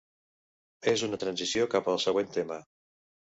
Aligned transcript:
És 0.91 1.03
una 1.07 1.19
transició 1.25 1.67
cap 1.75 1.91
al 1.93 2.01
següent 2.05 2.33
tema. 2.39 2.57